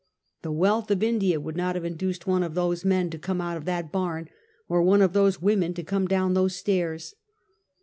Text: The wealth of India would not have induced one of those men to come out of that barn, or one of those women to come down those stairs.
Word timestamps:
The 0.41 0.51
wealth 0.51 0.89
of 0.89 1.03
India 1.03 1.39
would 1.39 1.55
not 1.55 1.75
have 1.75 1.85
induced 1.85 2.25
one 2.25 2.41
of 2.41 2.55
those 2.55 2.83
men 2.83 3.11
to 3.11 3.19
come 3.19 3.39
out 3.39 3.55
of 3.55 3.65
that 3.65 3.91
barn, 3.91 4.29
or 4.67 4.81
one 4.81 5.03
of 5.03 5.13
those 5.13 5.43
women 5.43 5.75
to 5.75 5.83
come 5.83 6.07
down 6.07 6.33
those 6.33 6.55
stairs. 6.55 7.13